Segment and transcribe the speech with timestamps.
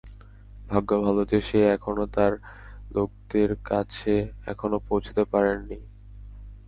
[0.67, 2.33] ভাগ্য ভালো যে সে এখনও তার
[2.91, 4.13] লোকদের কাছে
[4.47, 5.79] এখনও পৌছাতে পারে নি।